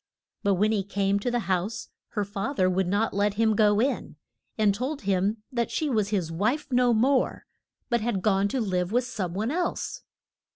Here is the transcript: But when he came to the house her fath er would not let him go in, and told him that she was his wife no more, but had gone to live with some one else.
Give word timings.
But 0.41 0.55
when 0.55 0.71
he 0.71 0.81
came 0.83 1.19
to 1.19 1.29
the 1.29 1.41
house 1.41 1.89
her 2.13 2.25
fath 2.25 2.57
er 2.59 2.67
would 2.67 2.87
not 2.87 3.13
let 3.13 3.35
him 3.35 3.55
go 3.55 3.79
in, 3.79 4.15
and 4.57 4.73
told 4.73 5.01
him 5.03 5.43
that 5.51 5.69
she 5.69 5.91
was 5.91 6.09
his 6.09 6.31
wife 6.31 6.71
no 6.71 6.91
more, 6.91 7.45
but 7.87 8.01
had 8.01 8.23
gone 8.23 8.47
to 8.47 8.59
live 8.59 8.91
with 8.91 9.03
some 9.03 9.35
one 9.35 9.51
else. 9.51 10.01